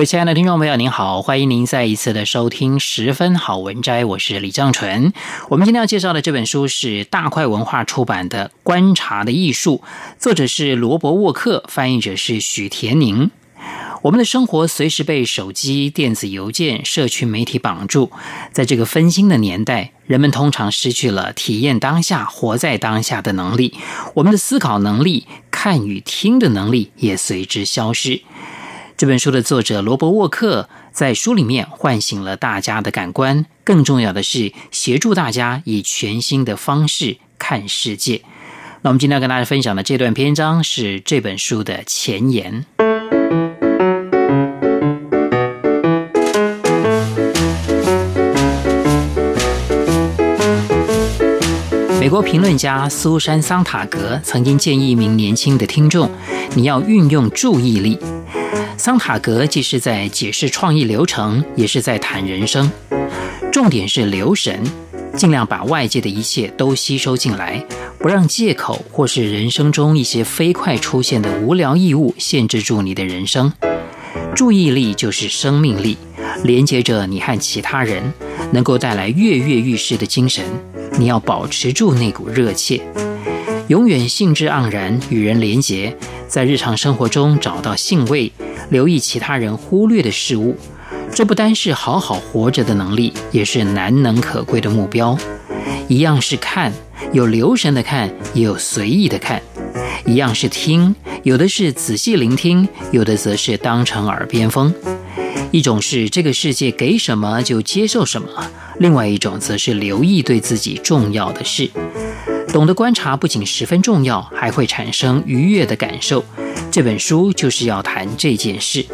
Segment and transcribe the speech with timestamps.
[0.00, 5.12] 各位亲爱的听众朋友，您好，欢迎您再一次的收听十分好文摘，我是李正纯。
[5.50, 9.82] 我们今天要介绍的这本书是大块文化出版的《观察的艺术》，
[10.18, 13.30] 作者是罗伯沃克，翻译者是许田宁。
[14.00, 18.10] 我们的生活随时被手机、电子邮件、社群媒体绑住，
[18.52, 23.76] 在这个分心的年代，人们通常失去了体验当下、活在当下的能力，
[24.14, 28.22] 我们的思考能力、看与听的能力也随之消失。
[29.00, 38.20] 这本书的作者罗伯沃克在书里面唤醒了大家的感官，更重要的是协助大家以全新的方式看世界。
[38.82, 42.66] 那我们今天要跟大家分享的这段篇章是这本书的前言。
[51.98, 56.10] 美国评论家苏珊·桑塔格曾经建议一名年轻的听众
[56.54, 57.98] ：“你要运用注意力。”
[58.80, 62.72] 桑塔格既是在解释创意流程，也是在谈人生。
[63.52, 64.58] 重点是留神，
[65.14, 67.62] 尽量把外界的一切都吸收进来，
[67.98, 73.52] 不让借口或是人生中一些飞快出现的无聊异物限制住你的人生。
[74.34, 75.98] 注意力就是生命力，
[76.42, 78.14] 连接着你和其他人，
[78.50, 80.42] 能够带来跃跃欲试的精神。
[80.98, 82.80] 你要保持住那股热切，
[83.70, 88.32] 永远兴致盎然，与人连结，在日常生活中找到兴味。
[88.70, 90.56] 留意其他人忽略的事物，
[91.14, 95.16] 这不单是好好活着的能力，也是难能可贵的目标。
[95.86, 96.72] 一样是看，
[97.12, 99.38] 有留神的看，也有随意的看；
[100.04, 100.92] 一样是听，
[101.22, 104.74] 有的是仔细聆听，有的则是当成耳边风。
[105.52, 108.28] 一种是这个世界给什么就接受什么，
[108.80, 111.70] 另外一种则是留意对自己重要的事。
[112.52, 116.24] 懂得观察不仅十分重要，还会产生愉悦的感受。
[116.70, 118.84] 这本书就是要谈这件事。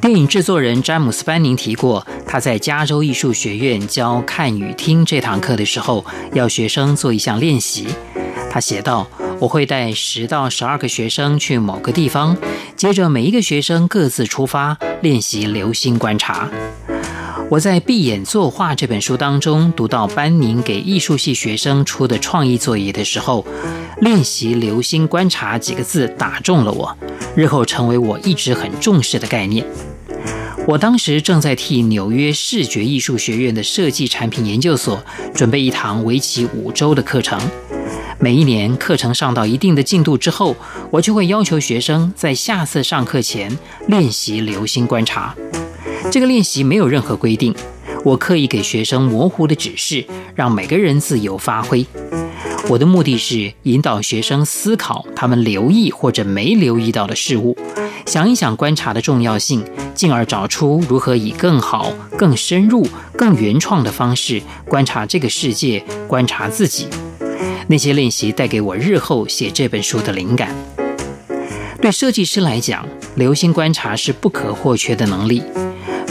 [0.00, 7.88] 电影制作人詹姆斯·班宁提过，他在加州艺术学院教看与听这堂课的时候，要学生做一项练习。
[8.50, 9.08] 他写道
[9.40, 12.36] ：“我会带十到十二个学生去某个地方，
[12.76, 16.48] 接着每一个学生各自出发，练习留心观察。”
[17.52, 23.44] 我在《闭眼作画》这本书当中读到班宁给艺术系学生出的创意作业的时候
[24.00, 26.96] ，“练习留心观察”几个字打中了我，
[27.36, 29.66] 日后成为我一直很重视的概念。
[30.66, 37.38] 我当时正在替纽约视觉艺术学院的设计产品研究所准备一堂为期五周的课程。
[38.18, 40.56] 每一年课程上到一定的进度之后，
[40.90, 43.58] 我就会要求学生在下次上课前
[43.88, 45.36] 练习留心观察。
[46.10, 47.54] 这个练习没有任何规定，
[48.04, 50.04] 我刻意给学生模糊的指示，
[50.34, 51.86] 让每个人自由发挥。
[52.68, 57.56] 我的目的是引导学生思考他们留意或者没留意到的事物，
[58.06, 59.64] 想一想观察的重要性，
[59.94, 62.86] 进而找出如何以更好、更深入、
[63.16, 66.86] 更原创的方式观察这个世界，观察自己。
[67.68, 70.54] 那些练习带给我日后写这本书的灵感。
[71.80, 72.86] 对设计师来讲，
[73.16, 75.42] 留心观察是不可或缺的能力。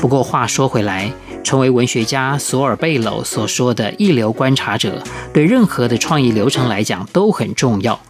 [0.01, 1.13] 不过话说回来，
[1.44, 8.01] 成为文学家索尔贝娄所说的一流观察者，对任何的创意流程来讲都很重要。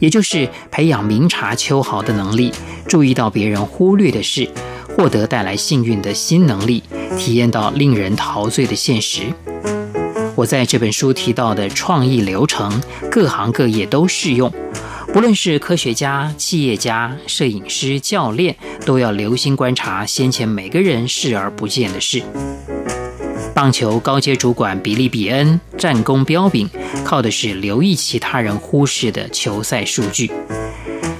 [0.00, 2.52] 也就是培养明察秋毫的能力，
[2.88, 4.48] 注意到别人忽略的事，
[4.96, 6.82] 获得带来幸运的新能力，
[7.16, 9.22] 体验到令人陶醉的现实。
[10.34, 14.52] 我在这本书提到的创意流程，各行各业都适用。
[15.12, 22.22] 不论是科学家、企业家、摄影师、教练，都要留心观察先前每个人视而不见的事。
[23.54, 26.68] 棒球高阶主管比利·比恩战功彪炳，
[27.04, 30.30] 靠的是留意其他人忽视的球赛数据。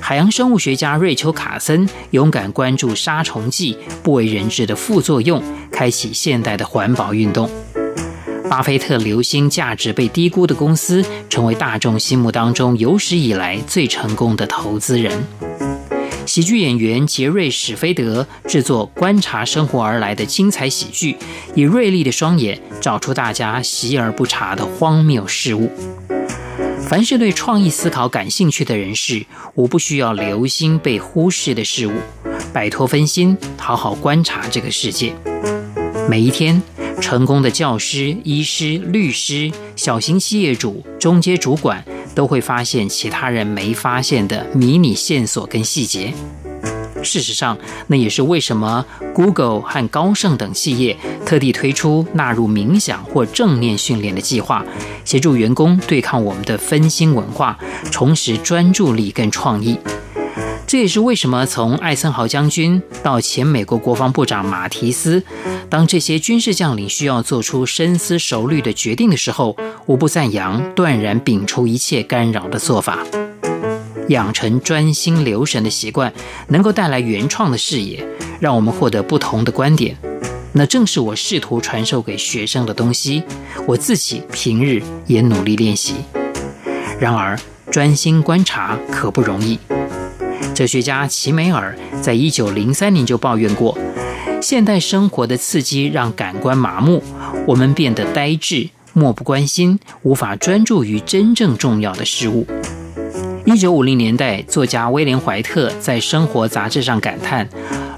[0.00, 5.42] 海洋生物学家瑞秋·卡森勇敢关注杀虫剂不为人知的副作用，
[5.72, 7.50] 开启现代的环保运动。
[8.50, 15.12] 巴菲特留心价值被低估的公司，成为大众心目当中有史以来最成功的投资人。
[16.24, 21.16] 喜剧演员杰瑞·史菲德制作观察生活而来的精彩喜剧，
[21.54, 25.70] 以锐利的双眼找出大家习而不察的荒谬事物。
[26.80, 29.24] 凡是对创意思考感兴趣的人士，
[29.54, 31.92] 无不需要留心被忽视的事物，
[32.52, 35.14] 摆脱分心，好好观察这个世界。
[36.08, 36.62] 每一天，
[37.00, 41.84] 成功的教师、医师、律师、小型企业主、中阶主管。
[42.14, 46.12] 都会发现其他人没发现的迷你线索跟细节。
[47.00, 47.56] 事实上，
[47.86, 48.84] 那也是为什么
[49.14, 54.66] Google 和高盛等企业特地推出纳入冥想或正念训练的计划，
[55.04, 57.56] 协助员工对抗我们的分心文化，
[57.92, 59.78] 重拾专注力跟创意。
[60.68, 65.24] 这也是为什么从艾森豪将军到前美国国防部长马提斯，
[65.70, 69.56] 当这些军事将领需要做出深思熟虑的决定的时候，
[69.86, 72.98] 无不赞扬断然摒除一切干扰的做法。
[74.08, 76.12] 养成专心留神的习惯，
[76.48, 78.06] 能够带来原创的视野，
[78.38, 79.96] 让我们获得不同的观点。
[80.52, 83.22] 那正是我试图传授给学生的东西，
[83.66, 85.94] 我自己平日也努力练习。
[87.00, 87.38] 然而，
[87.70, 89.58] 专心观察可不容易。
[90.54, 93.76] 哲学家齐美尔在一九零三年就抱怨过，
[94.40, 97.02] 现代生活的刺激让感官麻木，
[97.46, 102.46] 我们变得呆滞、漠不关心，无法专注于真正重要的事物。
[103.44, 107.48] 一九五零年代，作家威廉·怀特在《生活》杂志上感叹：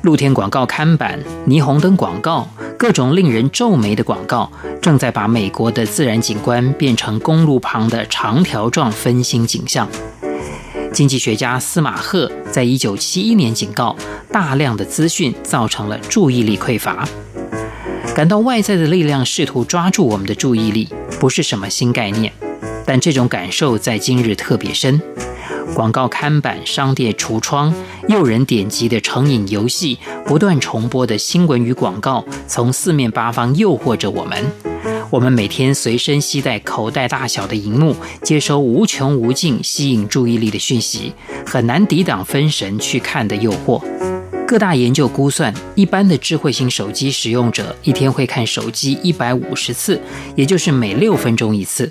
[0.03, 2.47] 露天广告看板、霓虹灯广告、
[2.79, 4.51] 各种令人皱眉的广告，
[4.81, 9.89] 正在把美国的自然景观变成公路旁的长条状分心景象。
[10.93, 13.97] 经济学家司马赫在一九七一年警告，
[14.33, 17.09] 大量的资讯造成了注意力匮乏。
[18.15, 20.89] 感到外在的力量试图抓住我们的注意力，
[21.21, 22.33] 不是什么新概念，
[22.85, 25.01] 但这种感受在今日特别深。
[25.75, 27.73] 广告看板、商店橱窗、
[28.09, 29.97] 诱人点击的成瘾游戏、
[30.27, 34.45] 不断重播的新闻与广告，从四面八方诱惑着我们。
[35.11, 41.13] 我们每天随身携带口袋大小的荧幕，接收无穷无尽吸引注意力的讯息，
[41.45, 43.83] 很难抵挡分神去看的诱惑。
[44.47, 50.01] 各大研究估算，一般的智慧型手机使用者一天会看手机一百五十次，
[50.37, 51.91] 也就是每六分钟一次。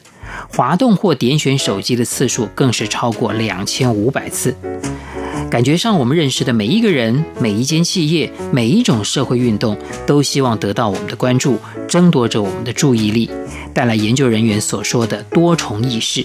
[0.50, 4.56] 滑动或点选手机的次数更是超过两千五百次。
[5.50, 9.76] 感觉上，我们认识的每一个人、每一间企业、每一种社会运动，
[10.06, 11.58] 都希望得到我们的关注，
[11.88, 13.30] 争夺着我们的注意力，
[13.74, 16.24] 带来研究人员所说的多重意识。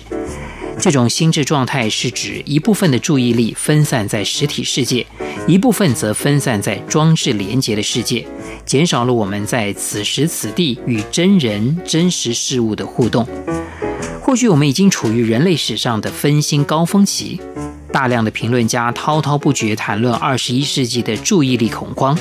[0.78, 5.06] 这种心智状态是指一部分的注意力分散在实体世界，
[5.46, 8.26] 一部分则分散在装置连接的世界，
[8.66, 13.26] 减少了我们在此时此地与真人真实事物的互动。
[14.20, 17.40] 或许我们已经处于人类史上的分心高峰期。
[17.94, 22.18] 大量的评论家滔滔不绝谈论二十一世纪的注意力恐慌，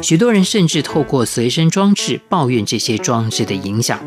[0.00, 3.98] 许多人甚至透过随身装置抱怨这些装置的影响。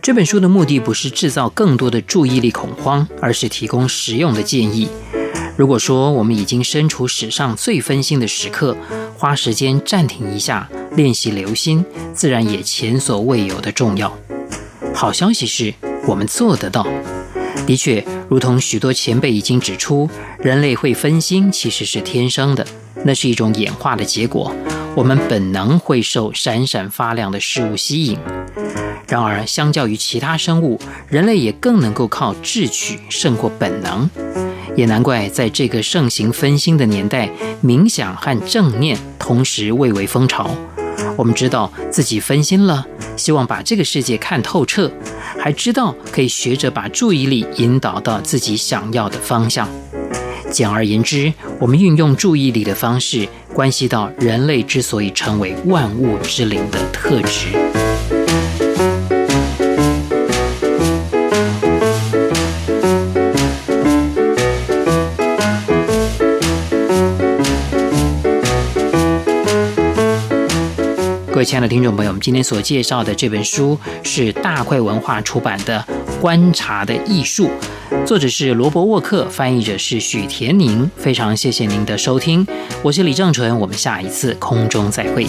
[0.00, 4.88] 这本书的目的不是制造更多的注意力恐慌，而是提供实用的建议。
[5.58, 8.74] 如果说我们已经身处史上最分心的时刻，
[9.18, 10.66] 花时间暂停一下，
[10.96, 11.84] 练习留心，
[12.14, 14.10] 自然也前所未有的重要。
[14.94, 15.74] 好消息是，
[16.06, 16.86] 我们做得到。
[17.66, 20.08] 的确，如同许多前辈已经指出，
[20.38, 22.66] 人类会分心其实是天生的，
[23.04, 24.54] 那是一种演化的结果。
[24.94, 28.18] 我们本能会受闪闪发亮的事物吸引。
[29.08, 30.78] 然而，相较于其他生物，
[31.08, 34.08] 人类也更能够靠智取胜过本能。
[34.74, 37.30] 也难怪在这个盛行分心的年代，
[37.62, 40.50] 冥想和正念同时蔚为风潮。
[41.16, 44.90] 我们知道自己分心了，希望把这个世界看透彻。
[45.42, 49.68] 还知道可以学着把注意力引导到自己想要的方向。
[50.52, 57.71] 简而言之，我们运用注意力的方式，关系到人类之所以成为万物之灵的特质。
[71.32, 75.82] 各位亲爱的听众朋友，我们今天所介绍的这本书是大块文化出版的
[76.20, 77.48] 《观察的艺术》，
[78.04, 80.90] 作者是罗伯·沃克，翻译者是许田宁。
[80.94, 82.46] 非常谢谢您的收听，
[82.82, 85.26] 我是李正淳，我们下一次空中再会。